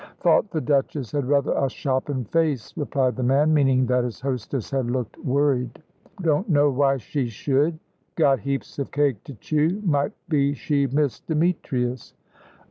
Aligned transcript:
"Thought 0.21 0.49
the 0.49 0.59
Duchess 0.61 1.11
had 1.11 1.27
rather 1.27 1.51
a 1.53 1.69
shoppin' 1.69 2.25
face," 2.25 2.73
replied 2.75 3.15
the 3.15 3.21
man, 3.21 3.53
meaning 3.53 3.85
that 3.85 4.03
his 4.03 4.19
hostess 4.19 4.71
had 4.71 4.89
looked 4.89 5.15
worried. 5.19 5.79
"Don't 6.23 6.49
knew 6.49 6.71
why 6.71 6.97
she 6.97 7.27
should. 7.27 7.77
Got 8.15 8.39
heaps 8.39 8.79
of 8.79 8.89
cake 8.89 9.23
to 9.25 9.35
chew. 9.35 9.79
Might 9.85 10.13
be 10.27 10.55
she 10.55 10.87
missed 10.87 11.27
Demetrius." 11.27 12.15